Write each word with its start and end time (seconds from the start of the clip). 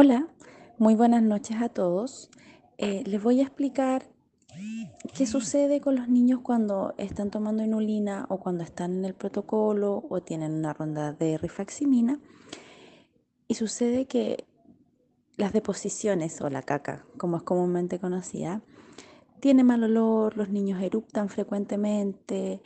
Hola, 0.00 0.28
muy 0.78 0.94
buenas 0.94 1.24
noches 1.24 1.60
a 1.60 1.68
todos. 1.68 2.30
Eh, 2.76 3.02
les 3.04 3.20
voy 3.20 3.40
a 3.40 3.42
explicar 3.42 4.08
qué 5.12 5.26
sucede 5.26 5.80
con 5.80 5.96
los 5.96 6.08
niños 6.08 6.38
cuando 6.40 6.94
están 6.98 7.32
tomando 7.32 7.64
inulina 7.64 8.24
o 8.28 8.38
cuando 8.38 8.62
están 8.62 8.94
en 8.98 9.04
el 9.04 9.14
protocolo 9.14 10.04
o 10.08 10.20
tienen 10.20 10.54
una 10.54 10.72
ronda 10.72 11.14
de 11.14 11.36
rifaximina. 11.36 12.20
Y 13.48 13.56
sucede 13.56 14.06
que 14.06 14.46
las 15.36 15.52
deposiciones 15.52 16.40
o 16.42 16.48
la 16.48 16.62
caca, 16.62 17.04
como 17.16 17.38
es 17.38 17.42
comúnmente 17.42 17.98
conocida, 17.98 18.62
tiene 19.40 19.64
mal 19.64 19.82
olor, 19.82 20.36
los 20.36 20.48
niños 20.48 20.80
eruptan 20.80 21.28
frecuentemente, 21.28 22.62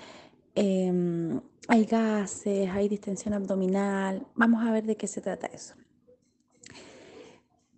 em, 0.55 1.41
hay 1.67 1.87
gases, 1.87 2.69
hay 2.69 2.91
distensión 2.91 3.33
abdominal. 3.33 4.27
Vamos 4.35 4.67
a 4.67 4.71
ver 4.71 4.85
de 4.85 4.97
qué 4.99 5.07
se 5.07 5.23
trata 5.23 5.47
eso. 5.47 5.77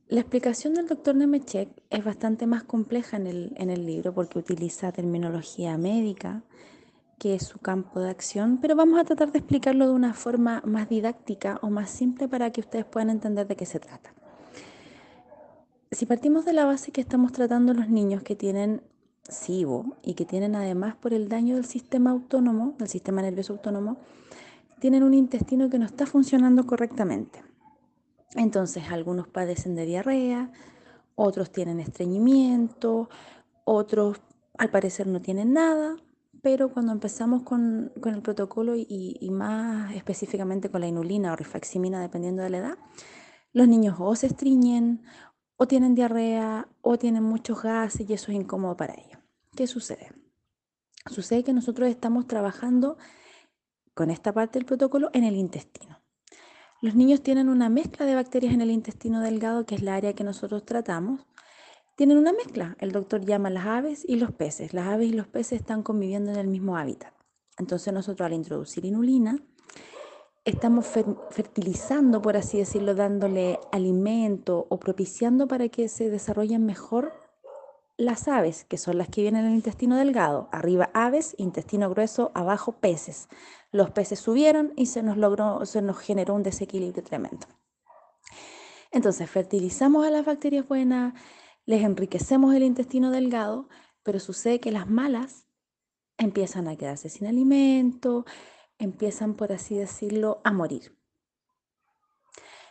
La 0.09 0.21
explicación 0.21 0.75
del 0.75 0.87
doctor 0.87 1.15
Nemechek 1.15 1.71
es 1.89 2.05
bastante 2.05 2.47
más 2.47 2.63
compleja 2.63 3.17
en 3.17 3.27
el, 3.27 3.55
en 3.57 3.71
el 3.71 3.87
libro 3.87 4.13
porque 4.13 4.39
utiliza 4.39 4.93
terminología 4.93 5.79
médica, 5.79 6.43
que 7.19 7.35
es 7.35 7.47
su 7.47 7.59
campo 7.59 8.01
de 8.01 8.11
acción, 8.11 8.59
pero 8.61 8.77
vamos 8.77 9.01
a 9.01 9.05
tratar 9.05 9.33
de 9.33 9.39
explicarlo 9.39 9.87
de 9.87 9.95
una 9.95 10.13
forma 10.13 10.63
más 10.67 10.91
didáctica 10.91 11.59
o 11.63 11.71
más 11.71 11.89
simple 11.89 12.29
para 12.29 12.51
que 12.51 12.61
ustedes 12.61 12.85
puedan 12.85 13.09
entender 13.09 13.47
de 13.47 13.57
qué 13.57 13.65
se 13.65 13.81
trata. 13.81 14.13
Si 15.91 16.05
partimos 16.05 16.45
de 16.45 16.53
la 16.53 16.67
base 16.67 16.93
que 16.93 17.01
estamos 17.01 17.33
tratando 17.33 17.73
los 17.73 17.89
niños 17.89 18.23
que 18.23 18.37
tienen 18.37 18.83
SIBO 19.27 19.97
y 20.03 20.13
que 20.15 20.27
tienen 20.27 20.55
además 20.55 20.97
por 20.97 21.15
el 21.15 21.31
daño 21.31 21.55
del 21.55 21.65
sistema 21.65 22.11
autónomo, 22.11 22.75
del 22.79 22.89
sistema 22.89 23.23
nervioso 23.23 23.55
autónomo, 23.55 23.97
tienen 24.81 25.03
un 25.03 25.15
intestino 25.15 25.71
que 25.71 25.79
no 25.79 25.87
está 25.87 26.05
funcionando 26.05 26.67
correctamente. 26.67 27.54
Entonces, 28.35 28.85
algunos 28.91 29.29
padecen 29.29 29.75
de 29.75 29.87
diarrea, 29.87 30.51
otros 31.15 31.51
tienen 31.51 31.81
estreñimiento, 31.81 33.09
otros 33.65 34.21
al 34.59 34.71
parecer 34.71 35.07
no 35.07 35.21
tienen 35.21 35.53
nada, 35.53 35.97
pero 36.43 36.71
cuando 36.73 36.93
empezamos 36.93 37.43
con, 37.43 37.93
el 38.05 38.23
protocolo 38.23 38.77
y, 38.77 38.87
y, 38.89 39.31
más 39.31 39.95
específicamente 39.95 40.71
con 40.71 40.81
la 40.81 40.87
inulina 40.87 41.33
o 41.33 41.37
rifaximina, 41.37 42.01
dependiendo 42.01 42.43
de 42.43 42.51
la 42.51 42.59
edad, 42.59 42.79
los 43.53 43.69
niños 43.69 43.97
o 43.99 44.15
se 44.15 44.27
estreñen, 44.27 45.03
o 45.57 45.67
tienen 45.67 45.95
diarrea, 45.95 46.69
o 46.81 46.99
tienen 46.99 47.23
muchos 47.23 47.63
gases 47.63 48.09
y 48.09 48.13
eso 48.13 48.31
es 48.31 48.37
incómodo 48.37 48.77
para 48.77 48.95
ellos. 48.95 49.19
¿Qué 49.57 49.67
sucede? 49.67 50.13
Sucede 51.07 51.45
que 51.45 51.53
nosotros 51.53 51.89
estamos 51.89 52.27
trabajando 52.27 52.99
con 53.95 54.11
esta 54.11 54.33
parte 54.33 54.59
del 54.59 54.67
protocolo 54.67 55.11
en 55.13 55.25
el 55.25 55.37
intestino. 55.37 55.94
Los 56.85 56.95
niños 56.95 57.23
tienen 57.23 57.49
una 57.49 57.71
mezcla 57.71 58.05
de 58.05 58.15
bacterias 58.15 58.53
en 58.53 58.61
el 58.61 58.71
intestino 58.71 59.23
delgado, 59.23 59.65
que 59.65 59.75
es 59.75 59.81
la 59.81 59.95
área 59.95 60.13
que 60.13 60.23
nosotros 60.23 60.67
tratamos. 60.67 61.27
Tienen 61.97 62.19
una 62.19 62.35
mezcla. 62.35 62.77
El 62.79 62.93
doctor 62.93 63.25
llama 63.25 63.49
las 63.49 63.65
aves 63.65 64.05
y 64.07 64.17
los 64.17 64.33
peces. 64.33 64.75
Las 64.75 64.89
aves 64.89 65.09
y 65.09 65.15
los 65.15 65.27
peces 65.27 65.61
están 65.61 65.83
conviviendo 65.83 66.31
en 66.31 66.37
el 66.39 66.47
mismo 66.47 66.77
hábitat. 66.77 67.15
Entonces 67.57 67.91
nosotros 67.95 68.27
al 68.27 68.35
introducir 68.35 68.85
inulina, 68.85 69.39
estamos 70.45 70.85
fertilizando, 71.31 72.21
por 72.21 72.37
así 72.37 72.59
decirlo, 72.59 72.95
dándole 72.95 73.59
alimento 73.73 74.67
o 74.69 74.79
propiciando 74.79 75.49
para 75.49 75.71
que 75.71 75.89
se 75.89 76.11
desarrollen 76.11 76.67
mejor 76.67 77.15
las 77.97 78.27
aves, 78.29 78.65
que 78.65 78.79
son 78.79 78.99
las 78.99 79.09
que 79.09 79.23
vienen 79.23 79.45
en 79.45 79.51
el 79.51 79.57
intestino 79.57 79.97
delgado. 79.97 80.49
Arriba 80.53 80.91
aves, 80.95 81.35
intestino 81.39 81.89
grueso, 81.91 82.33
abajo 82.35 82.73
peces. 82.73 83.29
Los 83.71 83.91
peces 83.91 84.19
subieron 84.19 84.73
y 84.77 84.87
se 84.87 85.03
nos 85.03 85.17
logró, 85.17 85.65
se 85.65 85.83
nos 85.83 85.99
generó 85.99 86.35
un 86.35 86.43
desequilibrio 86.43 87.03
tremendo. 87.03 87.47
Entonces, 88.91 89.29
fertilizamos 89.29 90.07
a 90.07 90.11
las 90.11 90.25
bacterias 90.25 90.67
buenas, 90.67 91.15
les 91.67 91.83
enriquecemos 91.83 92.55
el 92.55 92.63
intestino 92.63 93.11
delgado, 93.11 93.69
pero 94.03 94.21
sucede 94.21 94.61
que 94.61 94.71
las 94.71 94.89
malas 94.89 95.47
empiezan 96.17 96.69
a 96.69 96.77
quedarse 96.77 97.09
sin 97.09 97.27
alimento, 97.27 98.25
empiezan, 98.79 99.35
por 99.35 99.53
así 99.53 99.77
decirlo, 99.77 100.41
a 100.45 100.53
morir. 100.53 100.97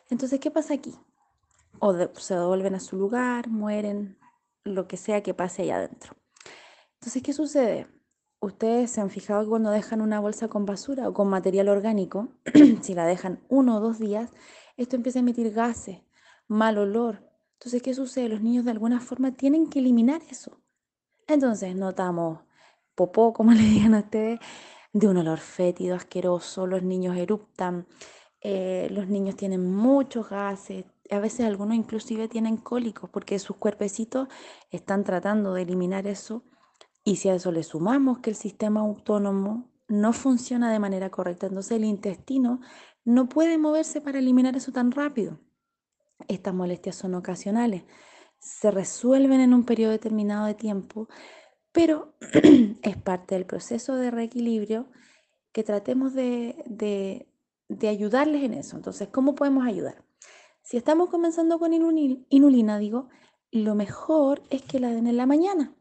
Entonces, 0.09 0.39
¿qué 0.39 0.51
pasa 0.51 0.73
aquí? 0.73 0.95
O 1.79 1.93
se 2.15 2.35
devuelven 2.35 2.75
a 2.75 2.79
su 2.79 2.95
lugar, 2.95 3.49
mueren, 3.49 4.17
lo 4.63 4.87
que 4.87 4.97
sea 4.97 5.23
que 5.23 5.33
pase 5.33 5.63
allá 5.63 5.77
adentro. 5.77 6.15
Entonces, 6.95 7.21
¿qué 7.21 7.33
sucede? 7.33 7.87
Ustedes 8.39 8.91
se 8.91 9.01
han 9.01 9.09
fijado 9.09 9.43
que 9.43 9.49
cuando 9.49 9.71
dejan 9.71 10.01
una 10.01 10.19
bolsa 10.19 10.47
con 10.47 10.65
basura 10.65 11.07
o 11.07 11.13
con 11.13 11.29
material 11.29 11.69
orgánico, 11.69 12.29
si 12.81 12.93
la 12.93 13.05
dejan 13.05 13.41
uno 13.49 13.77
o 13.77 13.79
dos 13.79 13.99
días, 13.99 14.31
esto 14.77 14.95
empieza 14.95 15.19
a 15.19 15.21
emitir 15.21 15.51
gases, 15.51 16.01
mal 16.47 16.77
olor. 16.77 17.29
Entonces, 17.53 17.81
¿qué 17.81 17.93
sucede? 17.93 18.29
Los 18.29 18.41
niños 18.41 18.65
de 18.65 18.71
alguna 18.71 18.99
forma 18.99 19.31
tienen 19.31 19.69
que 19.69 19.79
eliminar 19.79 20.21
eso. 20.29 20.61
Entonces, 21.27 21.75
notamos 21.75 22.39
popó, 22.95 23.33
como 23.33 23.51
le 23.53 23.61
digan 23.61 23.95
a 23.95 23.99
ustedes, 23.99 24.39
de 24.93 25.07
un 25.07 25.17
olor 25.17 25.39
fétido, 25.39 25.95
asqueroso, 25.95 26.67
los 26.67 26.83
niños 26.83 27.17
eruptan, 27.17 27.87
eh, 28.41 28.87
los 28.91 29.07
niños 29.07 29.35
tienen 29.35 29.73
muchos 29.73 30.29
gases, 30.29 30.85
a 31.13 31.19
veces 31.19 31.45
algunos 31.45 31.75
inclusive 31.75 32.27
tienen 32.27 32.57
cólicos 32.57 33.09
porque 33.09 33.39
sus 33.39 33.57
cuerpecitos 33.57 34.27
están 34.71 35.03
tratando 35.03 35.53
de 35.53 35.63
eliminar 35.63 36.07
eso 36.07 36.43
y 37.03 37.17
si 37.17 37.29
a 37.29 37.35
eso 37.35 37.51
le 37.51 37.63
sumamos 37.63 38.19
que 38.19 38.29
el 38.29 38.35
sistema 38.35 38.81
autónomo 38.81 39.69
no 39.87 40.13
funciona 40.13 40.71
de 40.71 40.79
manera 40.79 41.09
correcta, 41.09 41.47
entonces 41.47 41.73
el 41.77 41.83
intestino 41.83 42.61
no 43.03 43.27
puede 43.27 43.57
moverse 43.57 44.01
para 44.01 44.19
eliminar 44.19 44.55
eso 44.55 44.71
tan 44.71 44.91
rápido. 44.91 45.39
Estas 46.27 46.53
molestias 46.53 46.95
son 46.95 47.15
ocasionales, 47.15 47.83
se 48.39 48.71
resuelven 48.71 49.41
en 49.41 49.53
un 49.53 49.65
periodo 49.65 49.91
determinado 49.91 50.45
de 50.45 50.53
tiempo, 50.53 51.09
pero 51.71 52.15
es 52.81 52.97
parte 52.97 53.35
del 53.35 53.45
proceso 53.45 53.95
de 53.95 54.11
reequilibrio 54.11 54.87
que 55.51 55.63
tratemos 55.63 56.13
de, 56.13 57.27
de 57.67 57.87
ayudarles 57.87 58.43
en 58.43 58.53
eso. 58.53 58.77
Entonces, 58.77 59.09
¿cómo 59.09 59.35
podemos 59.35 59.65
ayudar? 59.67 60.02
Si 60.63 60.77
estamos 60.77 61.09
comenzando 61.09 61.59
con 61.59 61.73
inulina, 61.73 62.79
digo, 62.79 63.09
lo 63.51 63.75
mejor 63.75 64.41
es 64.49 64.61
que 64.61 64.79
la 64.79 64.89
den 64.89 65.07
en 65.07 65.17
la 65.17 65.25
mañana, 65.25 65.75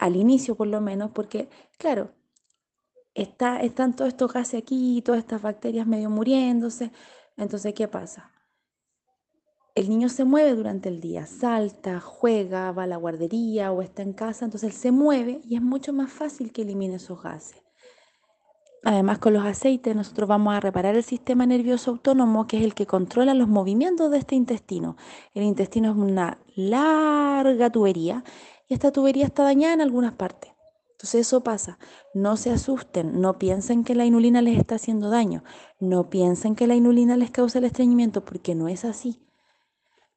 al 0.00 0.16
inicio 0.16 0.56
por 0.56 0.66
lo 0.66 0.80
menos, 0.80 1.10
porque 1.10 1.50
claro, 1.76 2.14
está, 3.14 3.60
están 3.60 3.94
todos 3.94 4.08
estos 4.08 4.32
gases 4.32 4.62
aquí, 4.62 5.02
todas 5.04 5.20
estas 5.20 5.42
bacterias 5.42 5.86
medio 5.86 6.08
muriéndose. 6.08 6.90
Entonces, 7.36 7.74
¿qué 7.74 7.86
pasa? 7.86 8.32
El 9.74 9.90
niño 9.90 10.08
se 10.08 10.24
mueve 10.24 10.54
durante 10.54 10.88
el 10.88 11.00
día, 11.02 11.26
salta, 11.26 12.00
juega, 12.00 12.72
va 12.72 12.84
a 12.84 12.86
la 12.86 12.96
guardería 12.96 13.72
o 13.72 13.82
está 13.82 14.02
en 14.02 14.14
casa, 14.14 14.46
entonces 14.46 14.72
él 14.72 14.76
se 14.76 14.90
mueve 14.90 15.42
y 15.44 15.56
es 15.56 15.62
mucho 15.62 15.92
más 15.92 16.10
fácil 16.10 16.50
que 16.50 16.62
elimine 16.62 16.94
esos 16.94 17.22
gases. 17.22 17.65
Además, 18.88 19.18
con 19.18 19.32
los 19.32 19.44
aceites 19.44 19.96
nosotros 19.96 20.28
vamos 20.28 20.54
a 20.54 20.60
reparar 20.60 20.94
el 20.94 21.02
sistema 21.02 21.44
nervioso 21.44 21.90
autónomo, 21.90 22.46
que 22.46 22.58
es 22.58 22.62
el 22.62 22.72
que 22.72 22.86
controla 22.86 23.34
los 23.34 23.48
movimientos 23.48 24.12
de 24.12 24.18
este 24.18 24.36
intestino. 24.36 24.96
El 25.34 25.42
intestino 25.42 25.90
es 25.90 25.96
una 25.96 26.38
larga 26.54 27.68
tubería 27.68 28.22
y 28.68 28.74
esta 28.74 28.92
tubería 28.92 29.24
está 29.24 29.42
dañada 29.42 29.74
en 29.74 29.80
algunas 29.80 30.12
partes. 30.12 30.52
Entonces 30.92 31.22
eso 31.22 31.42
pasa. 31.42 31.80
No 32.14 32.36
se 32.36 32.52
asusten, 32.52 33.20
no 33.20 33.40
piensen 33.40 33.82
que 33.82 33.96
la 33.96 34.04
inulina 34.04 34.40
les 34.40 34.56
está 34.56 34.76
haciendo 34.76 35.10
daño, 35.10 35.42
no 35.80 36.08
piensen 36.08 36.54
que 36.54 36.68
la 36.68 36.76
inulina 36.76 37.16
les 37.16 37.32
causa 37.32 37.58
el 37.58 37.64
estreñimiento, 37.64 38.24
porque 38.24 38.54
no 38.54 38.68
es 38.68 38.84
así. 38.84 39.20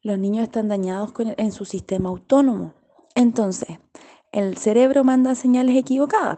Los 0.04 0.20
niños 0.20 0.44
están 0.44 0.68
dañados 0.68 1.12
en 1.18 1.52
su 1.54 1.66
sistema 1.66 2.10
autónomo. 2.10 2.76
Entonces, 3.16 3.80
el 4.32 4.58
cerebro 4.58 5.04
manda 5.04 5.34
señales 5.34 5.76
equivocadas. 5.76 6.38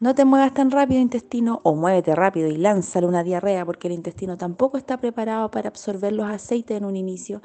No 0.00 0.14
te 0.14 0.24
muevas 0.24 0.54
tan 0.54 0.70
rápido, 0.70 1.00
intestino, 1.00 1.60
o 1.64 1.74
muévete 1.74 2.14
rápido 2.14 2.48
y 2.48 2.56
lánzale 2.56 3.06
una 3.06 3.24
diarrea, 3.24 3.66
porque 3.66 3.88
el 3.88 3.94
intestino 3.94 4.36
tampoco 4.36 4.76
está 4.76 4.98
preparado 4.98 5.50
para 5.50 5.68
absorber 5.68 6.12
los 6.12 6.30
aceites 6.30 6.76
en 6.76 6.84
un 6.84 6.94
inicio. 6.94 7.42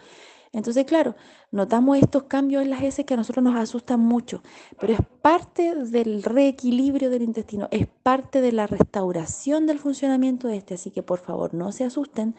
Entonces, 0.52 0.86
claro, 0.86 1.16
notamos 1.50 1.98
estos 1.98 2.24
cambios 2.24 2.62
en 2.62 2.70
las 2.70 2.84
heces 2.84 3.08
que 3.08 3.16
a 3.16 3.18
nosotros 3.18 3.44
nos 3.44 3.56
asustan 3.56 4.00
mucho, 4.02 4.44
pero 4.80 4.94
es 4.94 5.00
parte 5.24 5.74
del 5.74 6.22
reequilibrio 6.22 7.10
del 7.10 7.24
intestino, 7.24 7.68
es 7.72 7.88
parte 7.88 8.40
de 8.40 8.52
la 8.52 8.68
restauración 8.68 9.66
del 9.66 9.80
funcionamiento 9.80 10.48
de 10.48 10.58
este. 10.58 10.76
Así 10.76 10.92
que, 10.92 11.02
por 11.02 11.22
favor, 11.22 11.56
no 11.56 11.72
se 11.72 11.86
asusten. 11.86 12.36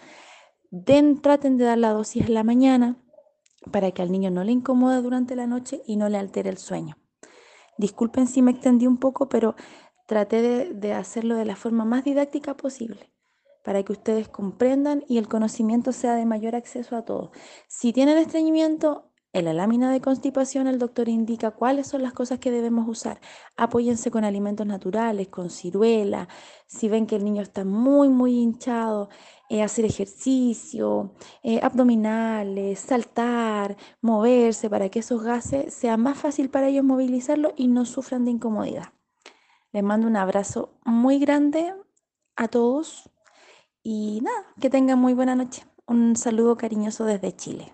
Den, 0.71 1.23
traten 1.23 1.56
de 1.56 1.65
dar 1.65 1.79
la 1.79 1.91
dosis 1.91 2.27
en 2.27 2.35
la 2.35 2.44
mañana 2.44 3.03
para 3.73 3.91
que 3.91 4.03
al 4.03 4.12
niño 4.12 4.31
no 4.31 4.44
le 4.44 4.53
incomode 4.53 5.03
durante 5.03 5.35
la 5.35 5.49
noche 5.49 5.83
y 5.85 5.97
no 5.97 6.09
le 6.09 6.19
altere 6.19 6.50
el 6.50 6.59
sueño. 6.59 6.97
Disculpen 7.77 8.29
si 8.29 8.43
me 8.43 8.53
extendí 8.53 8.87
un 8.87 8.99
poco, 8.99 9.29
pero 9.29 9.56
traté 10.06 10.73
de, 10.75 10.93
hacerlo 10.93 11.37
de 11.37 11.45
la 11.45 11.56
forma 11.56 11.85
más 11.85 12.05
didáctica 12.05 12.56
posible 12.56 13.11
para 13.62 13.83
que 13.83 13.93
ustedes 13.93 14.29
comprendan 14.29 15.05
y 15.09 15.17
el 15.19 15.29
conocimiento 15.29 15.93
sea 15.93 16.15
de 16.15 16.27
mayor 16.27 16.55
acceso 16.55 16.97
a 16.97 17.05
todos. 17.05 17.31
Si 17.67 17.95
tienen 17.95 18.19
estreñimiento, 18.19 19.11
en 19.33 19.47
la 19.47 19.53
lámina 19.53 19.91
de 19.91 20.01
constipación 20.01 20.69
el 20.69 20.79
doctor 20.79 21.09
indica 21.09 21.51
cuáles 21.51 21.89
son 21.89 22.03
las 22.03 22.12
cosas 22.12 22.39
que 22.39 22.53
debemos 22.53 22.87
usar. 22.87 23.21
Apóyense 23.56 24.11
con 24.11 24.23
alimentos 24.23 24.67
naturales, 24.67 25.29
con 25.29 25.51
ciruela. 25.51 26.29
Si 26.67 26.89
ven 26.89 27.07
que 27.07 27.17
el 27.17 27.25
niño 27.25 27.43
está 27.43 27.65
muy, 27.65 28.11
muy 28.11 28.39
hinchado, 28.39 29.09
eh, 29.49 29.62
hacer 29.62 29.87
ejercicio, 29.87 31.15
eh, 31.43 31.59
abdominales, 31.62 32.79
saltar, 32.79 33.77
moverse, 34.00 34.71
para 34.71 34.89
que 34.89 35.00
esos 35.00 35.23
gases 35.23 35.75
sea 35.75 35.97
más 35.97 36.17
fácil 36.19 36.49
para 36.49 36.69
ellos 36.69 36.85
movilizarlo 36.85 37.55
y 37.57 37.67
no 37.67 37.87
sufran 37.87 38.25
de 38.25 38.31
incomodidad. 38.33 38.93
Les 39.75 39.82
mando 39.82 40.06
un 40.06 40.17
abrazo 40.17 40.79
muy 40.85 41.19
grande 41.19 41.75
a 42.37 42.47
todos 42.47 43.11
y 43.82 44.21
nada, 44.23 44.47
que 44.61 44.71
tengan 44.71 45.00
muy 45.00 45.15
buena 45.15 45.35
noche. 45.35 45.65
Un 45.88 46.15
saludo 46.15 46.56
cariñoso 46.56 47.05
desde 47.06 47.35
Chile. 47.35 47.73